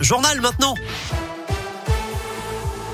journal 0.00 0.40
maintenant. 0.40 0.74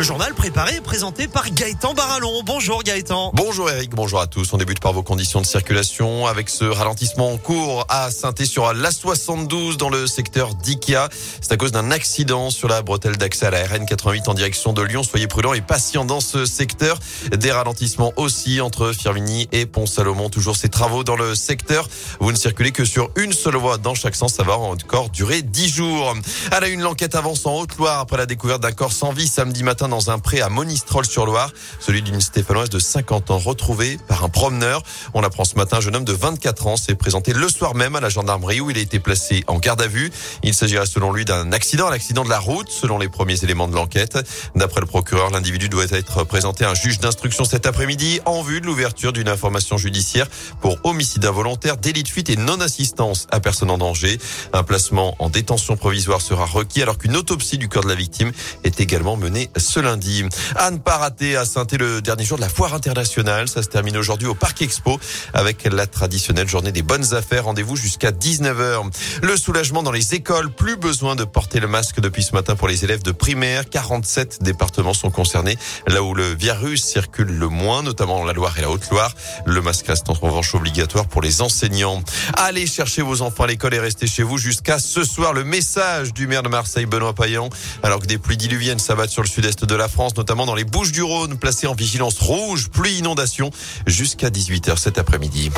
Le 0.00 0.06
journal 0.06 0.32
préparé 0.32 0.76
et 0.76 0.80
présenté 0.80 1.28
par 1.28 1.50
Gaëtan 1.50 1.92
Barallon. 1.92 2.42
Bonjour 2.46 2.82
Gaëtan. 2.82 3.32
Bonjour 3.34 3.68
Eric, 3.68 3.90
bonjour 3.90 4.18
à 4.18 4.26
tous. 4.26 4.50
On 4.54 4.56
débute 4.56 4.80
par 4.80 4.94
vos 4.94 5.02
conditions 5.02 5.42
de 5.42 5.46
circulation 5.46 6.26
avec 6.26 6.48
ce 6.48 6.64
ralentissement 6.64 7.30
en 7.30 7.36
cours 7.36 7.84
à 7.90 8.10
saint 8.10 8.32
sur 8.42 8.72
l'A72 8.72 9.76
dans 9.76 9.90
le 9.90 10.06
secteur 10.06 10.54
d'Ikea. 10.54 11.10
C'est 11.42 11.52
à 11.52 11.58
cause 11.58 11.70
d'un 11.70 11.90
accident 11.90 12.48
sur 12.48 12.66
la 12.66 12.80
bretelle 12.80 13.18
d'accès 13.18 13.44
à 13.44 13.50
la 13.50 13.62
RN88 13.62 14.30
en 14.30 14.32
direction 14.32 14.72
de 14.72 14.80
Lyon. 14.80 15.02
Soyez 15.02 15.26
prudents 15.26 15.52
et 15.52 15.60
patients 15.60 16.06
dans 16.06 16.20
ce 16.20 16.46
secteur. 16.46 16.98
Des 17.36 17.52
ralentissements 17.52 18.14
aussi 18.16 18.62
entre 18.62 18.92
Firmini 18.92 19.50
et 19.52 19.66
Pont-Salomon. 19.66 20.30
Toujours 20.30 20.56
ces 20.56 20.70
travaux 20.70 21.04
dans 21.04 21.16
le 21.16 21.34
secteur. 21.34 21.86
Vous 22.20 22.32
ne 22.32 22.38
circulez 22.38 22.72
que 22.72 22.86
sur 22.86 23.10
une 23.16 23.34
seule 23.34 23.56
voie 23.56 23.76
dans 23.76 23.94
chaque 23.94 24.16
sens. 24.16 24.32
Ça 24.32 24.44
va 24.44 24.56
encore 24.56 25.10
durer 25.10 25.42
10 25.42 25.68
jours. 25.68 26.14
À 26.52 26.60
la 26.60 26.68
une, 26.68 26.80
l'enquête 26.80 27.16
avance 27.16 27.44
en 27.44 27.54
Haute-Loire 27.58 27.98
après 27.98 28.16
la 28.16 28.24
découverte 28.24 28.62
d'un 28.62 28.72
corps 28.72 28.94
sans 28.94 29.12
vie 29.12 29.28
samedi 29.28 29.62
matin 29.62 29.89
dans 29.90 30.10
un 30.10 30.18
pré 30.18 30.40
à 30.40 30.48
Monistrol-sur-Loire, 30.48 31.50
celui 31.80 32.00
d'une 32.00 32.20
Stéphanoise 32.20 32.70
de 32.70 32.78
50 32.78 33.30
ans 33.30 33.38
retrouvée 33.38 33.98
par 34.08 34.24
un 34.24 34.28
promeneur. 34.28 34.82
On 35.12 35.22
apprend 35.22 35.44
ce 35.44 35.56
matin, 35.56 35.78
un 35.78 35.80
jeune 35.80 35.96
homme 35.96 36.04
de 36.04 36.12
24 36.12 36.66
ans 36.68 36.76
s'est 36.76 36.94
présenté 36.94 37.32
le 37.32 37.48
soir 37.48 37.74
même 37.74 37.96
à 37.96 38.00
la 38.00 38.08
gendarmerie 38.08 38.60
où 38.60 38.70
il 38.70 38.78
a 38.78 38.80
été 38.80 39.00
placé 39.00 39.44
en 39.48 39.58
garde 39.58 39.82
à 39.82 39.88
vue. 39.88 40.10
Il 40.42 40.54
s'agirait 40.54 40.86
selon 40.86 41.12
lui 41.12 41.24
d'un 41.24 41.52
accident, 41.52 41.88
un 41.88 41.92
accident 41.92 42.24
de 42.24 42.30
la 42.30 42.38
route, 42.38 42.70
selon 42.70 42.98
les 42.98 43.08
premiers 43.08 43.42
éléments 43.42 43.68
de 43.68 43.74
l'enquête. 43.74 44.18
D'après 44.54 44.80
le 44.80 44.86
procureur, 44.86 45.30
l'individu 45.30 45.68
doit 45.68 45.90
être 45.90 46.24
présenté 46.24 46.64
à 46.64 46.70
un 46.70 46.74
juge 46.74 47.00
d'instruction 47.00 47.44
cet 47.44 47.66
après-midi 47.66 48.20
en 48.24 48.42
vue 48.42 48.60
de 48.60 48.66
l'ouverture 48.66 49.12
d'une 49.12 49.28
information 49.28 49.76
judiciaire 49.76 50.28
pour 50.60 50.78
homicide 50.84 51.24
involontaire, 51.26 51.76
délit 51.76 52.04
de 52.04 52.08
fuite 52.08 52.30
et 52.30 52.36
non-assistance 52.36 53.26
à 53.30 53.40
personne 53.40 53.70
en 53.70 53.78
danger. 53.78 54.18
Un 54.52 54.62
placement 54.62 55.16
en 55.18 55.28
détention 55.28 55.76
provisoire 55.76 56.20
sera 56.20 56.46
requis 56.46 56.82
alors 56.82 56.98
qu'une 56.98 57.16
autopsie 57.16 57.58
du 57.58 57.68
corps 57.68 57.82
de 57.82 57.88
la 57.88 57.94
victime 57.96 58.30
est 58.62 58.80
également 58.80 59.16
menée 59.16 59.50
ce 59.56 59.79
lundi. 59.80 60.24
À 60.56 60.70
ne 60.70 60.78
pas 60.78 60.96
rater 60.98 61.36
à 61.36 61.44
saint 61.44 61.66
le 61.78 62.00
dernier 62.00 62.24
jour 62.24 62.36
de 62.36 62.42
la 62.42 62.48
foire 62.48 62.74
internationale. 62.74 63.48
Ça 63.48 63.62
se 63.62 63.68
termine 63.68 63.96
aujourd'hui 63.96 64.26
au 64.26 64.34
Parc 64.34 64.62
Expo 64.62 64.98
avec 65.34 65.64
la 65.64 65.86
traditionnelle 65.86 66.48
journée 66.48 66.72
des 66.72 66.82
bonnes 66.82 67.14
affaires. 67.14 67.44
Rendez-vous 67.44 67.76
jusqu'à 67.76 68.10
19h. 68.10 68.90
Le 69.22 69.36
soulagement 69.36 69.82
dans 69.82 69.92
les 69.92 70.14
écoles. 70.14 70.50
Plus 70.50 70.76
besoin 70.76 71.16
de 71.16 71.24
porter 71.24 71.60
le 71.60 71.68
masque 71.68 72.00
depuis 72.00 72.22
ce 72.22 72.32
matin 72.32 72.56
pour 72.56 72.68
les 72.68 72.84
élèves 72.84 73.02
de 73.02 73.12
primaire. 73.12 73.68
47 73.68 74.42
départements 74.42 74.94
sont 74.94 75.10
concernés. 75.10 75.56
Là 75.86 76.02
où 76.02 76.14
le 76.14 76.34
virus 76.34 76.84
circule 76.84 77.28
le 77.28 77.48
moins, 77.48 77.82
notamment 77.82 78.24
la 78.24 78.32
Loire 78.32 78.58
et 78.58 78.62
la 78.62 78.70
Haute-Loire. 78.70 79.14
Le 79.46 79.60
masque 79.62 79.86
reste 79.86 80.08
en 80.08 80.14
revanche 80.14 80.54
obligatoire 80.54 81.06
pour 81.06 81.22
les 81.22 81.42
enseignants. 81.42 82.02
Allez 82.34 82.66
chercher 82.66 83.02
vos 83.02 83.22
enfants 83.22 83.44
à 83.44 83.46
l'école 83.46 83.74
et 83.74 83.80
restez 83.80 84.06
chez 84.06 84.22
vous 84.22 84.38
jusqu'à 84.38 84.78
ce 84.78 85.04
soir. 85.04 85.32
Le 85.32 85.44
message 85.44 86.12
du 86.12 86.26
maire 86.26 86.42
de 86.42 86.48
Marseille, 86.48 86.86
Benoît 86.86 87.14
Payan, 87.14 87.48
alors 87.82 88.00
que 88.00 88.06
des 88.06 88.18
pluies 88.18 88.36
diluviennes 88.36 88.78
s'abattent 88.78 89.10
sur 89.10 89.22
le 89.22 89.28
sud-est 89.28 89.59
de 89.64 89.74
la 89.74 89.88
France, 89.88 90.16
notamment 90.16 90.46
dans 90.46 90.54
les 90.54 90.64
Bouches 90.64 90.92
du 90.92 91.02
Rhône, 91.02 91.38
placées 91.38 91.66
en 91.66 91.74
vigilance 91.74 92.18
rouge, 92.18 92.68
pluie 92.70 92.98
inondation, 92.98 93.50
jusqu'à 93.86 94.30
18h 94.30 94.76
cet 94.76 94.98
après-midi. 94.98 95.50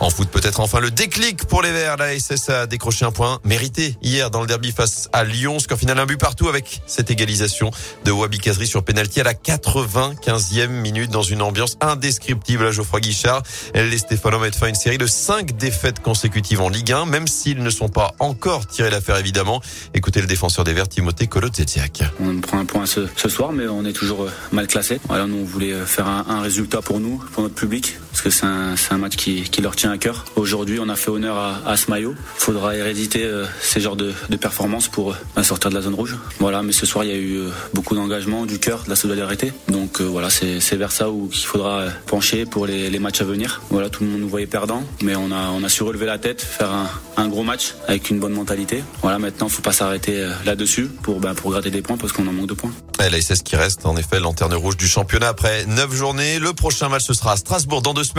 En 0.00 0.10
foot, 0.10 0.28
peut-être 0.28 0.60
enfin 0.60 0.80
le 0.80 0.90
déclic 0.90 1.44
pour 1.46 1.62
les 1.62 1.70
Verts. 1.72 1.96
La 1.96 2.18
SS 2.18 2.48
a 2.50 2.66
décroché 2.66 3.04
un 3.04 3.12
point 3.12 3.38
mérité 3.44 3.96
hier 4.02 4.30
dans 4.30 4.40
le 4.40 4.46
derby 4.46 4.72
face 4.72 5.08
à 5.12 5.24
Lyon. 5.24 5.58
Score 5.58 5.78
final 5.78 5.98
un 5.98 6.06
but 6.06 6.18
partout 6.18 6.48
avec 6.48 6.82
cette 6.86 7.10
égalisation 7.10 7.70
de 8.04 8.10
Wabi 8.10 8.38
Kazri 8.38 8.66
sur 8.66 8.82
penalty 8.84 9.20
à 9.20 9.24
la 9.24 9.34
95e 9.34 10.68
minute 10.68 11.10
dans 11.10 11.22
une 11.22 11.42
ambiance 11.42 11.76
indescriptible 11.80 12.66
à 12.66 12.70
Geoffroy 12.70 13.00
Guichard. 13.00 13.42
Les 13.74 13.98
Stéphanois 13.98 14.40
mettent 14.40 14.56
fin 14.56 14.66
à 14.66 14.68
une 14.68 14.74
série 14.74 14.98
de 14.98 15.06
cinq 15.06 15.56
défaites 15.56 16.00
consécutives 16.00 16.60
en 16.60 16.68
Ligue 16.68 16.92
1, 16.92 17.06
même 17.06 17.26
s'ils 17.26 17.62
ne 17.62 17.70
sont 17.70 17.88
pas 17.88 18.14
encore 18.18 18.66
tirés 18.66 18.90
l'affaire 18.90 19.16
évidemment. 19.16 19.60
Écoutez 19.94 20.20
le 20.20 20.26
défenseur 20.26 20.64
des 20.64 20.72
Verts, 20.72 20.88
Timothée 20.88 21.26
Kolotzetsiak. 21.26 22.02
On 22.20 22.40
prend 22.40 22.58
un 22.58 22.64
point 22.64 22.86
ce, 22.86 23.06
soir, 23.28 23.52
mais 23.52 23.66
on 23.66 23.84
est 23.84 23.92
toujours 23.92 24.24
euh, 24.24 24.30
mal 24.52 24.66
classé. 24.66 25.00
Voilà, 25.08 25.26
nous 25.26 25.36
on 25.36 25.44
voulait 25.44 25.72
euh, 25.72 25.86
faire 25.86 26.06
un, 26.06 26.40
résultat 26.40 26.82
pour 26.82 27.00
nous, 27.00 27.22
pour 27.32 27.42
notre 27.42 27.54
public, 27.54 27.96
c'est 28.30 28.46
un, 28.46 28.98
match 28.98 29.16
qui, 29.16 29.60
leur 29.60 29.76
tient 29.76 29.90
à 29.90 29.98
cœur. 29.98 30.24
Aujourd'hui, 30.36 30.78
on 30.80 30.88
a 30.88 30.96
fait 30.96 31.10
honneur 31.10 31.36
à, 31.66 31.76
ce 31.76 31.90
maillot. 31.90 32.14
Il 32.36 32.40
faudra 32.40 32.76
héréditer 32.76 33.24
euh, 33.24 33.46
ces 33.60 33.80
genres 33.80 33.96
de, 33.96 34.12
performances 34.40 34.88
pour 34.88 35.14
euh, 35.36 35.42
sortir 35.42 35.70
de 35.70 35.74
la 35.74 35.82
zone 35.82 35.94
rouge. 35.94 36.16
Voilà, 36.38 36.62
mais 36.62 36.72
ce 36.72 36.86
soir, 36.86 37.04
il 37.04 37.10
y 37.10 37.12
a 37.12 37.16
eu 37.16 37.36
euh, 37.36 37.50
beaucoup 37.72 37.94
d'engagement, 37.94 38.46
du 38.46 38.58
cœur, 38.58 38.84
de 38.84 38.90
la 38.90 38.96
solidarité. 38.96 39.52
Donc 39.68 40.00
voilà, 40.00 40.28
c'est 40.30 40.76
vers 40.76 40.92
ça 40.92 41.10
où 41.10 41.28
qu'il 41.28 41.46
faudra 41.46 41.84
pencher 42.06 42.46
pour 42.46 42.66
les, 42.66 42.98
matchs 42.98 43.20
à 43.20 43.24
venir. 43.24 43.62
Voilà, 43.70 43.90
tout 43.90 44.04
le 44.04 44.10
monde 44.10 44.20
nous 44.20 44.28
voyait 44.28 44.46
perdant, 44.46 44.82
mais 45.02 45.14
on 45.16 45.30
a, 45.32 45.68
su 45.68 45.82
relever 45.82 46.06
la 46.06 46.18
tête, 46.18 46.42
faire 46.42 46.70
un, 47.16 47.28
gros 47.28 47.42
match 47.42 47.74
avec 47.88 48.10
une 48.10 48.20
bonne 48.20 48.32
mentalité. 48.32 48.82
Voilà, 49.02 49.18
maintenant, 49.18 49.46
il 49.46 49.52
faut 49.52 49.62
pas 49.62 49.72
s'arrêter 49.72 50.28
là-dessus 50.44 50.86
pour, 50.86 51.20
ben, 51.20 51.34
pour 51.34 51.50
gratter 51.50 51.70
des 51.70 51.82
points 51.82 51.96
parce 51.96 52.12
qu'on 52.12 52.26
en 52.26 52.32
manque 52.32 52.48
de 52.48 52.54
points. 52.54 52.72
Et 53.04 53.10
la 53.10 53.20
SS 53.20 53.42
qui 53.42 53.56
reste 53.56 53.84
en 53.86 53.96
effet 53.96 54.20
lanterne 54.20 54.54
rouge 54.54 54.76
du 54.76 54.86
championnat 54.88 55.28
après 55.28 55.66
9 55.66 55.92
journées. 55.94 56.38
Le 56.38 56.52
prochain 56.52 56.88
match 56.88 57.04
ce 57.04 57.12
sera 57.12 57.32
à 57.32 57.36
Strasbourg 57.36 57.82
dans 57.82 57.92
deux 57.92 58.04
semaines, 58.04 58.13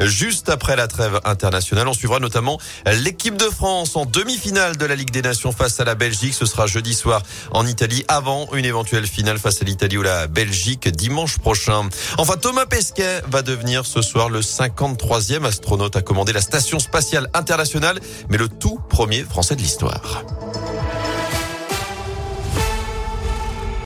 juste 0.00 0.48
après 0.48 0.76
la 0.76 0.88
trêve 0.88 1.20
internationale. 1.24 1.88
On 1.88 1.92
suivra 1.92 2.20
notamment 2.20 2.58
l'équipe 2.86 3.36
de 3.36 3.44
France 3.44 3.96
en 3.96 4.04
demi-finale 4.04 4.76
de 4.76 4.86
la 4.86 4.94
Ligue 4.94 5.10
des 5.10 5.22
Nations 5.22 5.52
face 5.52 5.80
à 5.80 5.84
la 5.84 5.94
Belgique. 5.94 6.34
Ce 6.34 6.46
sera 6.46 6.66
jeudi 6.66 6.94
soir 6.94 7.22
en 7.50 7.66
Italie 7.66 8.04
avant 8.08 8.48
une 8.52 8.64
éventuelle 8.64 9.06
finale 9.06 9.38
face 9.38 9.62
à 9.62 9.64
l'Italie 9.64 9.98
ou 9.98 10.02
la 10.02 10.26
Belgique 10.26 10.88
dimanche 10.88 11.38
prochain. 11.38 11.88
Enfin, 12.18 12.36
Thomas 12.36 12.66
Pesquet 12.66 13.22
va 13.28 13.42
devenir 13.42 13.86
ce 13.86 14.02
soir 14.02 14.28
le 14.28 14.40
53e 14.40 15.44
astronaute 15.44 15.96
à 15.96 16.02
commander 16.02 16.32
la 16.32 16.40
station 16.40 16.78
spatiale 16.78 17.28
internationale, 17.34 18.00
mais 18.28 18.38
le 18.38 18.48
tout 18.48 18.78
premier 18.88 19.22
français 19.22 19.56
de 19.56 19.60
l'histoire. 19.60 20.24